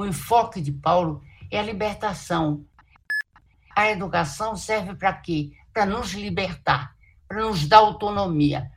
[0.00, 2.64] o enfoque de Paulo é a libertação.
[3.76, 5.52] A educação serve para quê?
[5.74, 6.96] Para nos libertar,
[7.28, 8.70] para nos dar autonomia,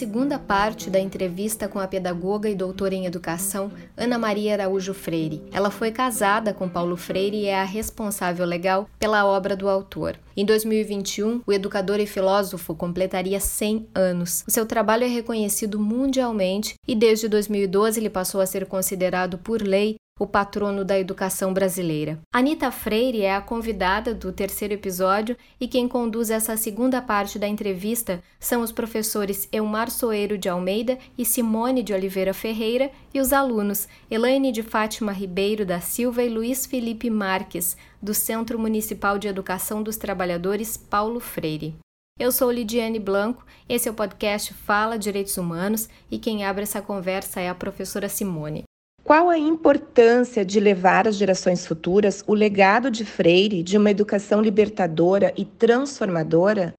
[0.00, 5.42] segunda parte da entrevista com a pedagoga e doutora em educação Ana Maria Araújo Freire.
[5.52, 10.16] Ela foi casada com Paulo Freire e é a responsável legal pela obra do autor.
[10.34, 14.42] Em 2021, o educador e filósofo completaria 100 anos.
[14.48, 19.60] O seu trabalho é reconhecido mundialmente e desde 2012 ele passou a ser considerado por
[19.60, 22.20] lei o patrono da educação brasileira.
[22.30, 27.48] Anita Freire é a convidada do terceiro episódio e quem conduz essa segunda parte da
[27.48, 33.32] entrevista são os professores Elmar Soeiro de Almeida e Simone de Oliveira Ferreira e os
[33.32, 39.26] alunos Elaine de Fátima Ribeiro da Silva e Luiz Felipe Marques, do Centro Municipal de
[39.26, 41.74] Educação dos Trabalhadores Paulo Freire.
[42.18, 46.82] Eu sou Lidiane Blanco, esse é o podcast Fala Direitos Humanos e quem abre essa
[46.82, 48.64] conversa é a professora Simone.
[49.02, 54.40] Qual a importância de levar às gerações futuras o legado de Freire de uma educação
[54.40, 56.74] libertadora e transformadora?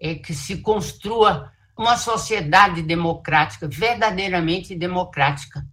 [0.00, 5.64] É que se construa uma sociedade democrática, verdadeiramente democrática.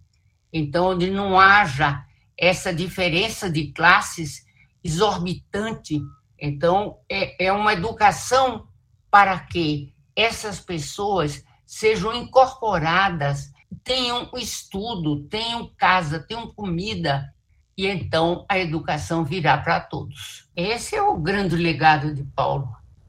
[0.52, 2.04] Então, onde não haja
[2.38, 4.44] essa diferença de classes
[4.84, 6.00] exorbitante.
[6.38, 8.68] Então, é, é uma educação
[9.10, 13.50] para que essas pessoas sejam incorporadas
[13.84, 17.32] tenham estudo, tenham casa, tenham comida,
[17.76, 20.48] e então a educação virá para todos.
[20.56, 22.68] Esse é o grande legado de Paulo.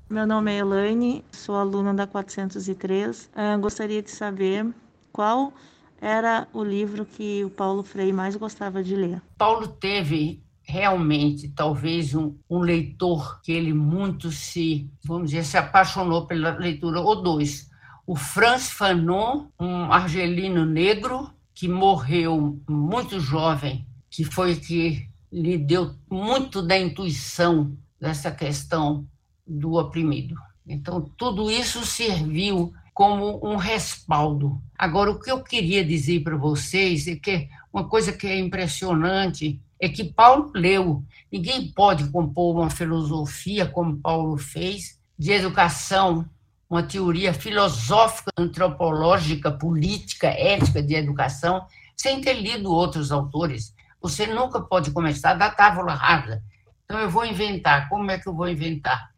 [0.09, 3.25] Meu nome é Elaine, sou aluna da 403.
[3.25, 4.65] Uh, ah, gostaria de saber
[5.11, 5.53] qual
[5.99, 9.21] era o livro que o Paulo Freire mais gostava de ler.
[9.37, 16.27] Paulo teve realmente talvez um, um, leitor que ele muito se, vamos dizer, se apaixonou
[16.27, 17.69] pela leitura, ou dois
[18.07, 25.93] o Franz Fanon, um argelino negro que morreu muito jovem, que foi que lhe deu
[26.09, 29.05] muito da intuição dessa questão
[29.45, 30.35] do oprimido.
[30.65, 34.61] Então, tudo isso serviu como um respaldo.
[34.77, 39.61] Agora, o que eu queria dizer para vocês é que uma coisa que é impressionante
[39.81, 41.03] é que Paulo leu.
[41.29, 46.25] Ninguém pode compor uma filosofia como Paulo fez, de educação
[46.69, 53.73] uma teoria filosófica, antropológica, política, ética de educação, sem ter lido outros autores.
[54.01, 56.43] Você nunca pode começar da tábua rasa.
[56.85, 57.89] Então, eu vou inventar.
[57.89, 59.11] Como é que eu vou inventar?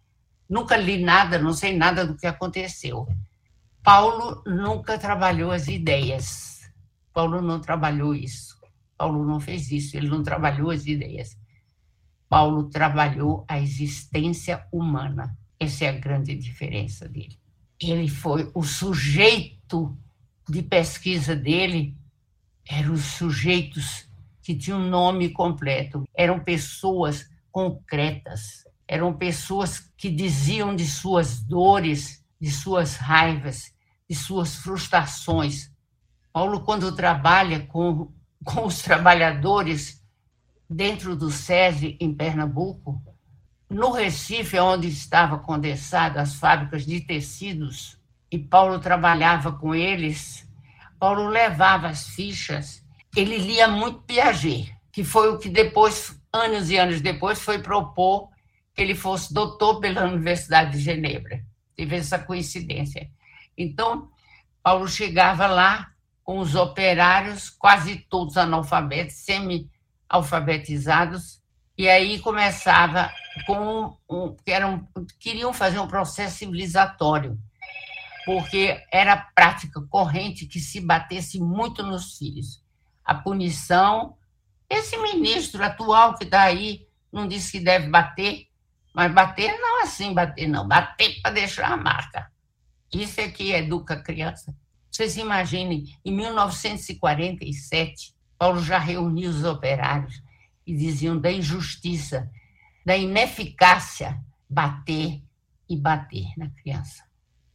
[0.50, 3.08] Nunca li nada, não sei nada do que aconteceu.
[3.84, 6.62] Paulo nunca trabalhou as ideias.
[7.14, 8.58] Paulo não trabalhou isso.
[8.98, 11.38] Paulo não fez isso, ele não trabalhou as ideias.
[12.28, 15.38] Paulo trabalhou a existência humana.
[15.60, 17.38] Essa é a grande diferença dele.
[17.80, 19.98] Ele foi o sujeito
[20.48, 21.96] de pesquisa dele,
[22.68, 24.08] eram os sujeitos
[24.42, 32.50] que tinham nome completo, eram pessoas concretas, eram pessoas que diziam de suas dores, de
[32.50, 33.74] suas raivas,
[34.10, 35.72] de suas frustrações.
[36.34, 38.12] Paulo, quando trabalha com,
[38.44, 40.02] com os trabalhadores
[40.70, 43.04] dentro do SESI em Pernambuco,
[43.70, 47.98] no Recife, onde estava condensado as fábricas de tecidos,
[48.32, 50.48] e Paulo trabalhava com eles,
[51.00, 52.84] Paulo levava as fichas,
[53.16, 58.30] ele lia muito Piaget, que foi o que depois, anos e anos depois, foi propor
[58.74, 61.46] que ele fosse doutor pela Universidade de Genebra.
[61.76, 63.10] Teve essa coincidência.
[63.58, 64.10] Então,
[64.64, 65.92] Paulo chegava lá
[66.24, 71.39] com os operários, quase todos analfabetos, semi-alfabetizados,
[71.80, 73.10] e aí começava
[73.46, 74.86] com um, que eram,
[75.18, 77.40] queriam fazer um processo civilizatório,
[78.26, 82.62] porque era prática corrente que se batesse muito nos filhos.
[83.06, 84.18] A punição,
[84.70, 88.48] esse ministro atual que está aí não disse que deve bater,
[88.94, 92.30] mas bater não assim bater, não, bater para deixar a marca.
[92.94, 94.54] Isso é que educa a criança.
[94.92, 100.22] Vocês imaginem, em 1947, Paulo já reuniu os operários
[100.70, 102.32] e diziam da injustiça,
[102.86, 105.20] da ineficácia bater
[105.68, 107.04] e bater na criança.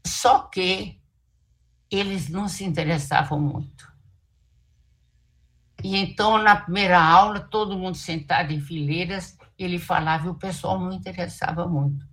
[0.05, 1.01] Só que
[1.89, 3.89] eles não se interessavam muito.
[5.81, 10.81] E então, na primeira aula, todo mundo sentado em fileiras, ele falava e o pessoal
[10.81, 12.05] não interessava muito.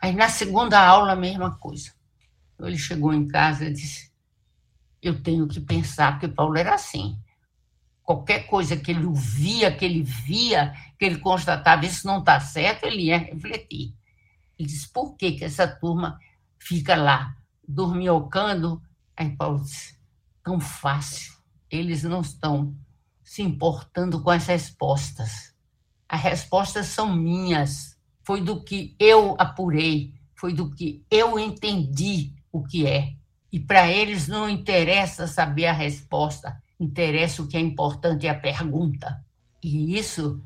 [0.00, 1.92] Aí, na segunda aula, a mesma coisa.
[2.60, 4.12] Ele chegou em casa e disse:
[5.02, 7.20] Eu tenho que pensar, porque Paulo era assim
[8.08, 12.84] qualquer coisa que ele ouvia, que ele via, que ele constatava, isso não está certo,
[12.84, 13.94] ele ia refletir.
[14.58, 16.18] Ele disse, por que, que essa turma
[16.58, 17.36] fica lá,
[17.68, 18.80] dorminhocando?
[19.14, 19.98] Aí Paulo disse,
[20.42, 21.34] tão fácil,
[21.70, 22.74] eles não estão
[23.22, 25.54] se importando com as respostas.
[26.08, 27.94] As respostas são minhas,
[28.24, 33.12] foi do que eu apurei, foi do que eu entendi o que é.
[33.52, 38.38] E para eles não interessa saber a resposta, interessa o que é importante é a
[38.38, 39.24] pergunta.
[39.62, 40.42] E isso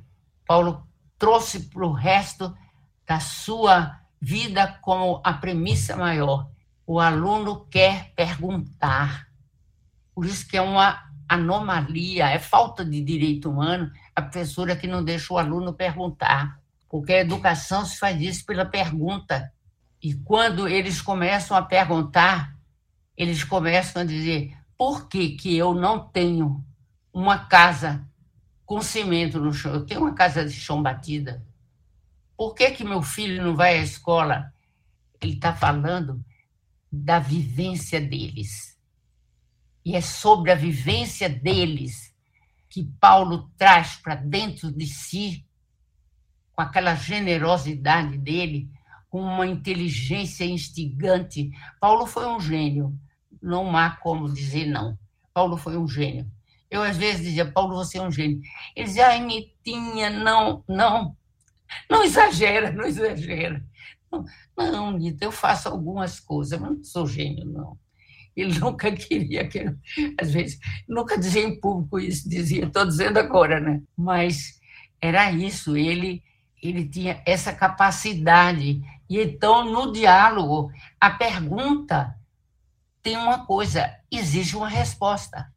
[0.47, 0.87] Paulo
[1.19, 2.55] trouxe para o resto
[3.07, 6.49] da sua vida como a premissa maior.
[6.87, 9.29] O aluno quer perguntar.
[10.15, 15.03] Por isso que é uma anomalia, é falta de direito humano a professora que não
[15.03, 19.51] deixa o aluno perguntar, porque a educação se faz isso pela pergunta.
[20.03, 22.55] E quando eles começam a perguntar,
[23.17, 26.65] eles começam a dizer: por que, que eu não tenho
[27.13, 28.07] uma casa
[28.65, 29.75] com cimento no chão.
[29.75, 31.45] Eu tenho uma casa de chão batida.
[32.37, 34.53] Por que, que meu filho não vai à escola?
[35.21, 36.25] Ele está falando
[36.91, 38.79] da vivência deles.
[39.85, 42.15] E é sobre a vivência deles
[42.69, 45.45] que Paulo traz para dentro de si,
[46.53, 48.71] com aquela generosidade dele,
[49.11, 51.51] com uma inteligência instigante.
[51.79, 52.99] Paulo foi um gênio,
[53.43, 54.97] não há como dizer não.
[55.35, 56.31] Paulo foi um gênio.
[56.71, 58.41] Eu, às vezes, dizia, Paulo, você é um gênio.
[58.75, 61.15] Ele dizia, ai, Nitinha, não, não,
[61.91, 63.63] não exagera, não exagera.
[64.11, 64.25] Não,
[64.57, 67.79] não, Nita, eu faço algumas coisas, mas não sou gênio, não.
[68.35, 69.65] Ele nunca queria que,
[70.19, 70.59] às vezes,
[70.89, 73.83] nunca dizia em público isso, dizia, estou dizendo agora, né?
[73.97, 74.59] Mas
[75.01, 76.23] era isso, ele,
[76.63, 78.81] ele tinha essa capacidade.
[79.11, 82.17] E então, no diálogo, a pergunta
[83.03, 85.53] tem uma coisa, exige uma resposta.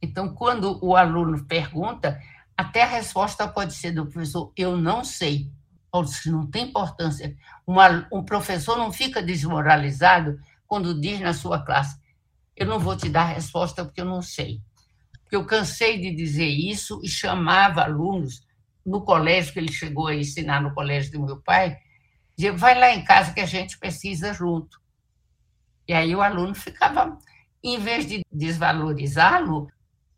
[0.00, 2.20] Então, quando o aluno pergunta,
[2.56, 5.50] até a resposta pode ser do professor, eu não sei.
[5.92, 7.36] Ou se não tem importância.
[7.66, 12.00] Uma, um professor não fica desmoralizado quando diz na sua classe,
[12.56, 14.60] eu não vou te dar a resposta porque eu não sei.
[15.22, 18.46] Porque eu cansei de dizer isso e chamava alunos
[18.86, 21.76] no colégio, que ele chegou a ensinar no colégio do meu pai,
[22.36, 24.79] dizia, vai lá em casa que a gente precisa junto.
[25.90, 27.18] E aí o aluno ficava,
[27.64, 29.68] em vez de desvalorizá-lo,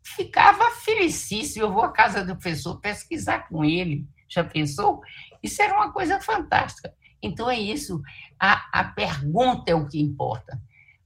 [0.03, 1.65] ficava felicíssimo.
[1.65, 4.07] Eu vou à casa do professor pesquisar com ele.
[4.29, 5.01] Já pensou?
[5.41, 6.93] Isso era uma coisa fantástica.
[7.23, 7.99] Então é isso.
[8.39, 10.61] A, a pergunta é o que importa.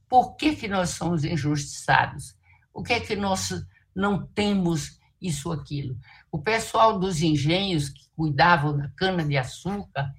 [0.06, 2.36] Por que, que nós somos injustiçados?
[2.74, 3.64] O que é que nós
[3.96, 5.96] não temos isso aquilo?
[6.30, 10.12] O pessoal dos engenhos que cuidavam da cana-de-açúcar,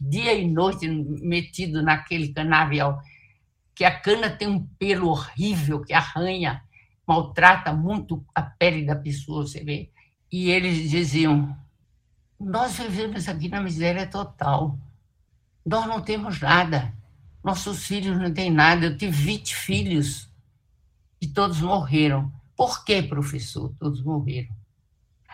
[0.00, 2.98] dia e noite metido naquele canavial,
[3.80, 6.62] que a cana tem um pelo horrível que arranha,
[7.06, 9.90] maltrata muito a pele da pessoa, você vê.
[10.30, 11.56] E eles diziam:
[12.38, 14.78] Nós vivemos aqui na miséria total.
[15.64, 16.92] Nós não temos nada.
[17.42, 18.84] Nossos filhos não têm nada.
[18.84, 20.30] Eu tive 20 filhos
[21.18, 22.30] e todos morreram.
[22.54, 23.74] Por que, professor?
[23.78, 24.54] Todos morreram.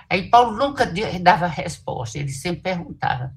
[0.08, 0.86] Aí Paulo nunca
[1.20, 3.36] dava resposta, ele sempre perguntava: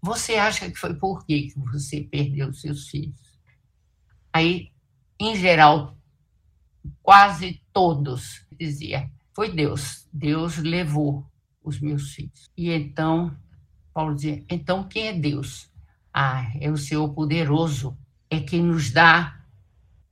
[0.00, 3.35] Você acha que foi por que você perdeu seus filhos?
[4.36, 4.70] Aí,
[5.18, 5.96] em geral,
[7.02, 10.06] quase todos dizia foi Deus.
[10.12, 11.26] Deus levou
[11.64, 12.50] os meus filhos.
[12.54, 13.34] E então
[13.94, 15.70] Paulo dizia então quem é Deus?
[16.12, 17.96] Ah é o Senhor poderoso
[18.28, 19.40] é quem nos dá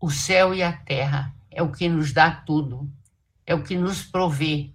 [0.01, 2.91] o céu e a terra é o que nos dá tudo
[3.47, 4.73] é o que nos provê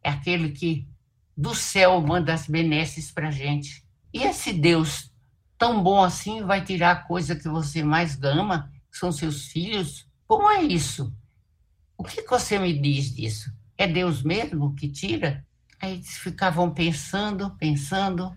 [0.00, 0.88] é aquele que
[1.36, 3.84] do céu manda as benesses para gente.
[4.14, 5.10] E esse Deus
[5.58, 10.50] tão bom assim vai tirar a coisa que você mais ama são seus filhos como
[10.50, 11.12] é isso
[11.98, 13.52] o que você me diz disso?
[13.76, 15.44] É Deus mesmo que tira?
[15.80, 18.34] Aí eles ficavam pensando, pensando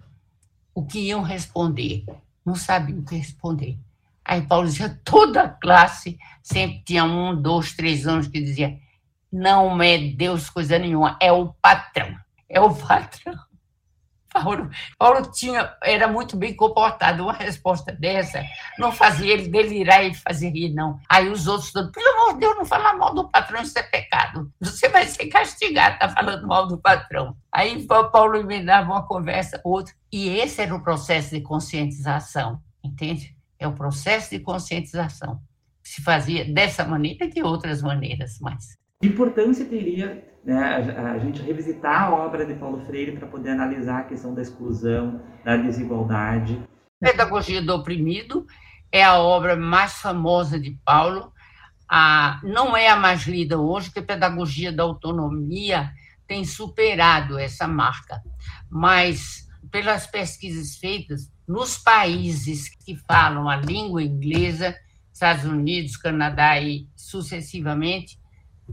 [0.73, 2.05] o que iam responder.
[2.45, 3.77] Não sabiam o que responder.
[4.23, 8.79] Aí Paulo dizia, toda a classe, sempre tinha um, dois, três anos que dizia,
[9.31, 12.15] não é Deus coisa nenhuma, é o patrão.
[12.47, 13.37] É o patrão.
[14.31, 17.24] Paulo, Paulo tinha, era muito bem comportado.
[17.24, 18.43] Uma resposta dessa
[18.77, 21.00] não fazia ele delirar e fazer rir, não.
[21.09, 23.83] Aí os outros todos, pelo amor de Deus, não fala mal do patrão, isso é
[23.83, 24.51] pecado.
[24.59, 27.36] Você vai ser castigado, está falando mal do patrão.
[27.51, 29.93] Aí Paulo emendava uma conversa, outra.
[30.12, 33.36] E esse era o processo de conscientização, entende?
[33.57, 35.41] É o processo de conscientização.
[35.83, 38.77] Se fazia dessa maneira e de outras maneiras, mas.
[39.01, 43.51] Que importância teria né, a, a, gente revisitar a obra de Paulo Freire para poder
[43.51, 46.62] analisar a questão da exclusão, da desigualdade.
[47.00, 48.46] Pedagogia do Oprimido
[48.91, 51.31] é a obra mais famosa de Paulo.
[51.88, 55.91] a, não é a mais lida hoje, que a pedagogia da autonomia
[56.27, 58.22] tem superado essa marca.
[58.69, 64.75] Mas, pelas pesquisas feitas, nos países que falam a língua inglesa,
[65.12, 68.19] Estados Unidos, Canadá e sucessivamente,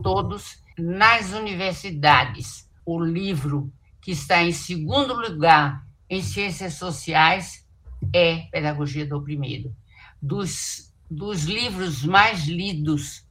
[0.03, 7.67] todos, nas universidades, o livro que está em segundo lugar em ciências sociais
[8.13, 9.75] é Pedagogia do Oprimido.
[10.21, 13.27] Dos, dos livros mais lidos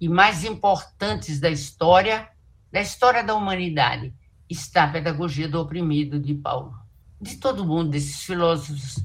[0.00, 2.28] e mais importantes da história,
[2.70, 4.14] da história da humanidade,
[4.48, 6.74] está Pedagogia do Oprimido, de Paulo.
[7.20, 9.04] De todo mundo, desses filósofos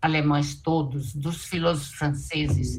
[0.00, 2.78] alemães todos, dos filósofos franceses,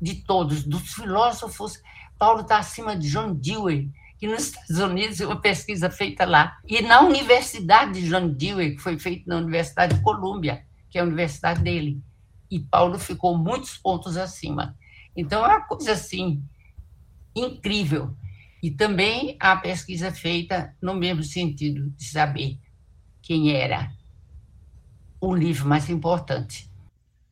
[0.00, 1.80] de todos, dos filósofos,
[2.18, 6.58] Paulo está acima de John Dewey, que nos Estados Unidos uma pesquisa feita lá.
[6.66, 11.00] E na Universidade de John Dewey, que foi feita na Universidade de Colômbia, que é
[11.00, 12.02] a universidade dele.
[12.50, 14.76] E Paulo ficou muitos pontos acima.
[15.16, 16.42] Então, é uma coisa assim,
[17.34, 18.16] incrível.
[18.62, 22.58] E também a pesquisa feita no mesmo sentido, de saber
[23.20, 23.92] quem era
[25.20, 26.70] o livro mais importante.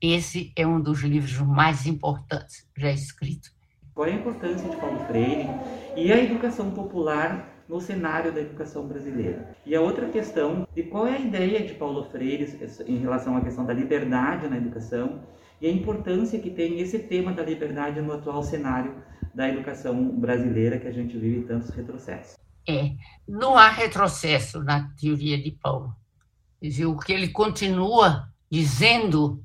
[0.00, 3.50] Esse é um dos livros mais importantes já escrito.
[3.94, 5.49] Qual é a importância de Paulo Freire
[5.94, 9.54] e a educação popular no cenário da educação brasileira?
[9.66, 13.42] E a outra questão de qual é a ideia de Paulo Freire em relação à
[13.42, 15.20] questão da liberdade na educação
[15.61, 18.94] e a importância que tem esse tema da liberdade no atual cenário
[19.34, 22.37] da educação brasileira que a gente vive tantos retrocessos.
[22.68, 22.92] É,
[23.28, 25.94] não há retrocesso na teoria de Paulo.
[26.61, 29.42] Dizer, o que ele continua dizendo,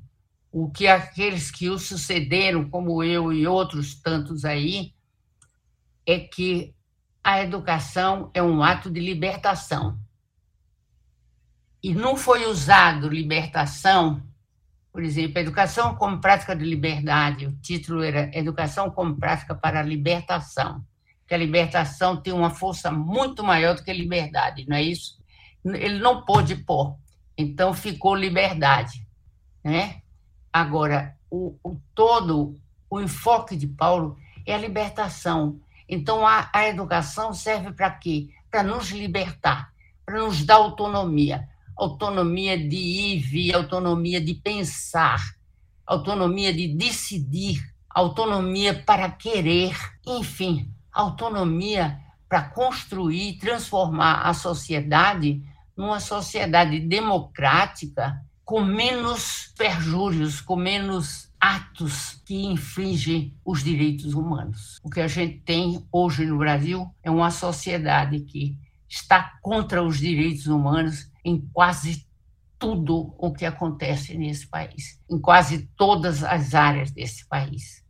[0.50, 4.94] o que aqueles que o sucederam, como eu e outros tantos aí,
[6.06, 6.74] é que
[7.22, 9.98] a educação é um ato de libertação.
[11.82, 14.22] E não foi usado libertação
[14.98, 19.82] por exemplo, Educação como Prática de Liberdade, o título era Educação como Prática para a
[19.84, 20.84] Libertação,
[21.24, 25.16] que a libertação tem uma força muito maior do que a liberdade, não é isso?
[25.64, 26.96] Ele não pôde pôr,
[27.36, 29.06] então ficou liberdade.
[29.62, 30.02] Né?
[30.52, 32.54] Agora, o, o todo,
[32.88, 35.60] o enfoque de Paulo é a libertação.
[35.88, 38.28] Então, a, a educação serve para quê?
[38.50, 39.72] Para nos libertar,
[40.04, 45.22] para nos dar autonomia autonomia de ir e vir, autonomia de pensar,
[45.86, 55.40] autonomia de decidir, autonomia para querer, enfim, autonomia para construir, transformar a sociedade
[55.76, 64.78] numa sociedade democrática com menos perjúrios, com menos atos que infringem os direitos humanos.
[64.82, 68.56] O que a gente tem hoje no Brasil é uma sociedade que
[68.88, 72.08] está contra os direitos humanos em quase
[72.58, 77.84] tudo o que acontece nesse país, em quase todas as áreas desse país.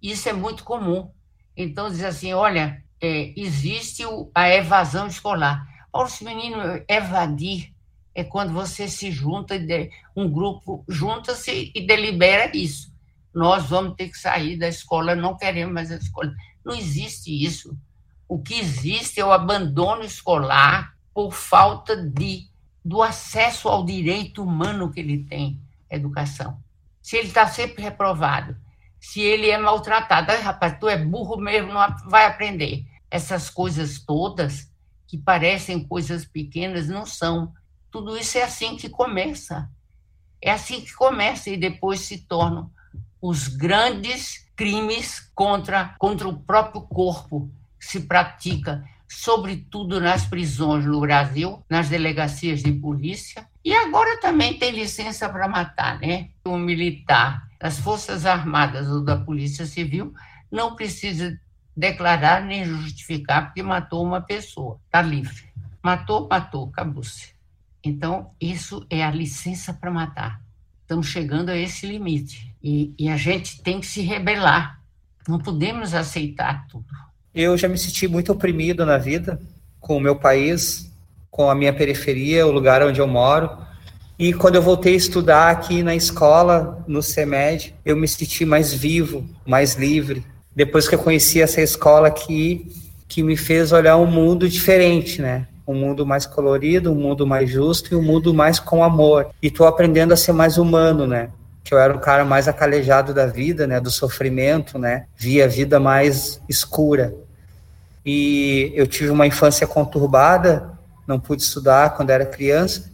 [0.00, 1.10] Isso é muito comum.
[1.56, 5.66] Então, diz assim: olha, é, existe a evasão escolar.
[5.90, 7.73] Para os meninos, evadir
[8.14, 9.54] é quando você se junta,
[10.14, 12.92] um grupo junta-se e delibera isso.
[13.34, 16.32] Nós vamos ter que sair da escola, não queremos mais a escola.
[16.64, 17.76] Não existe isso.
[18.28, 22.48] O que existe é o abandono escolar por falta de
[22.84, 26.62] do acesso ao direito humano que ele tem, educação.
[27.00, 28.54] Se ele está sempre reprovado,
[29.00, 32.84] se ele é maltratado, ah, rapaz, tu é burro mesmo, não vai aprender.
[33.10, 34.70] Essas coisas todas,
[35.06, 37.52] que parecem coisas pequenas, não são.
[37.94, 39.70] Tudo isso é assim que começa.
[40.42, 42.68] É assim que começa e depois se tornam
[43.22, 47.48] os grandes crimes contra, contra o próprio corpo
[47.78, 53.46] que se pratica sobretudo nas prisões no Brasil, nas delegacias de polícia.
[53.64, 56.30] E agora também tem licença para matar, né?
[56.44, 60.12] Um militar das Forças Armadas ou da Polícia Civil
[60.50, 61.40] não precisa
[61.76, 65.44] declarar nem justificar porque matou uma pessoa, está livre.
[65.80, 67.33] Matou, matou, acabou-se.
[67.84, 70.40] Então, isso é a licença para matar.
[70.82, 72.54] Estamos chegando a esse limite.
[72.62, 74.80] E, e a gente tem que se rebelar.
[75.28, 76.86] Não podemos aceitar tudo.
[77.34, 79.40] Eu já me senti muito oprimido na vida,
[79.80, 80.90] com o meu país,
[81.30, 83.50] com a minha periferia, o lugar onde eu moro.
[84.18, 88.72] E quando eu voltei a estudar aqui na escola, no CEMED, eu me senti mais
[88.72, 90.24] vivo, mais livre.
[90.54, 92.72] Depois que eu conheci essa escola aqui,
[93.08, 95.48] que me fez olhar um mundo diferente, né?
[95.66, 99.28] Um mundo mais colorido, um mundo mais justo e um mundo mais com amor.
[99.42, 101.30] E tô aprendendo a ser mais humano, né?
[101.62, 103.80] Que eu era o cara mais acalejado da vida, né?
[103.80, 105.06] Do sofrimento, né?
[105.16, 107.14] Via a vida mais escura
[108.04, 110.70] e eu tive uma infância conturbada,
[111.06, 112.90] não pude estudar quando era criança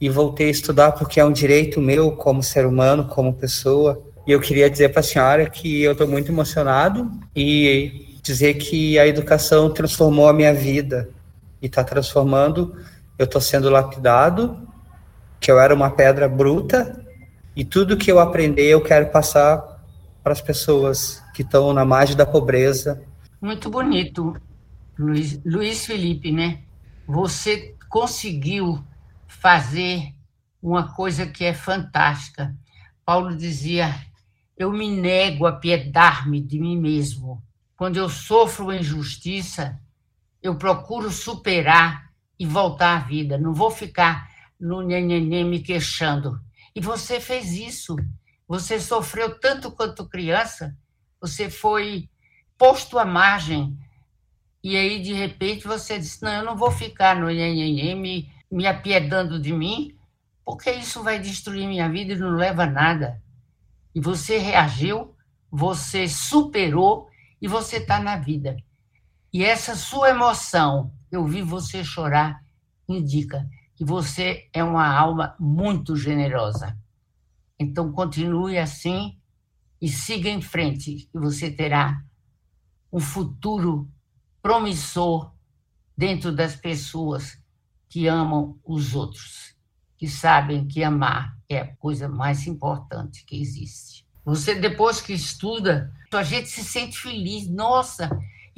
[0.00, 4.32] e voltei a estudar porque é um direito meu como ser humano, como pessoa, E
[4.32, 9.06] eu queria dizer para a senhora que eu estou muito emocionado e dizer que a
[9.06, 11.08] educação transformou a minha vida
[11.60, 12.76] e está transformando.
[13.18, 14.68] Eu estou sendo lapidado,
[15.38, 17.04] que eu era uma pedra bruta
[17.56, 19.80] e tudo que eu aprendi eu quero passar
[20.22, 23.02] para as pessoas que estão na margem da pobreza.
[23.40, 24.36] Muito bonito,
[24.98, 26.60] Luiz, Luiz Felipe, né?
[27.06, 28.84] Você conseguiu
[29.26, 30.14] fazer
[30.62, 32.54] uma coisa que é fantástica.
[33.04, 33.94] Paulo dizia:
[34.56, 37.42] Eu me nego a piedar-me de mim mesmo.
[37.76, 39.80] Quando eu sofro injustiça,
[40.42, 43.36] eu procuro superar e voltar à vida.
[43.36, 44.28] Não vou ficar
[44.58, 46.40] no neném me queixando.
[46.74, 47.96] E você fez isso.
[48.48, 50.76] Você sofreu tanto quanto criança,
[51.20, 52.08] você foi
[52.58, 53.78] posto à margem.
[54.62, 58.66] E aí, de repente, você disse: Não, eu não vou ficar no neném me, me
[58.66, 59.96] apiedando de mim,
[60.44, 63.22] porque isso vai destruir minha vida e não leva a nada.
[63.94, 65.14] E você reagiu,
[65.50, 67.08] você superou
[67.40, 68.56] e você está na vida.
[69.32, 72.42] E essa sua emoção, eu vi você chorar,
[72.88, 76.76] indica que você é uma alma muito generosa.
[77.58, 79.18] Então, continue assim
[79.80, 82.02] e siga em frente, e você terá
[82.92, 83.88] um futuro
[84.42, 85.32] promissor
[85.96, 87.38] dentro das pessoas
[87.88, 89.54] que amam os outros,
[89.96, 94.06] que sabem que amar é a coisa mais importante que existe.
[94.24, 97.48] Você, depois que estuda, a gente se sente feliz.
[97.48, 98.10] Nossa,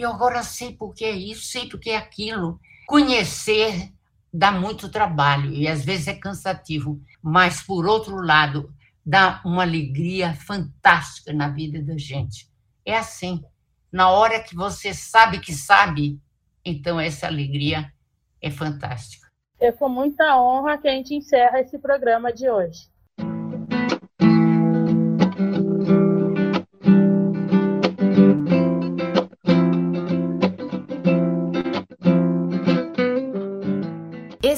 [0.03, 2.61] eu agora sei por que é isso, sei por que é aquilo.
[2.87, 3.93] Conhecer
[4.33, 8.73] dá muito trabalho e às vezes é cansativo, mas, por outro lado,
[9.05, 12.49] dá uma alegria fantástica na vida da gente.
[12.85, 13.45] É assim.
[13.91, 16.19] Na hora que você sabe que sabe,
[16.65, 17.93] então essa alegria
[18.41, 19.29] é fantástica.
[19.61, 22.92] É com muita honra que a gente encerra esse programa de hoje.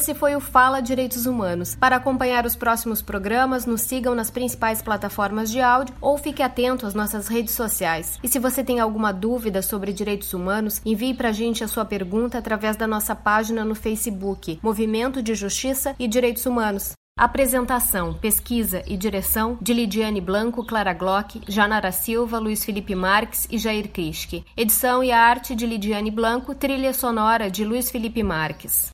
[0.05, 1.77] Esse foi o Fala Direitos Humanos.
[1.77, 6.85] Para acompanhar os próximos programas, nos sigam nas principais plataformas de áudio ou fique atento
[6.85, 8.19] às nossas redes sociais.
[8.23, 11.87] E se você tem alguma dúvida sobre direitos humanos, envie para a gente a sua
[11.87, 16.93] pergunta através da nossa página no Facebook, Movimento de Justiça e Direitos Humanos.
[17.19, 23.57] Apresentação, pesquisa e direção de Lidiane Blanco, Clara Glock, Janara Silva, Luiz Felipe Marques e
[23.57, 24.45] Jair Kiske.
[24.55, 28.94] Edição e arte de Lidiane Blanco, trilha sonora de Luiz Felipe Marques.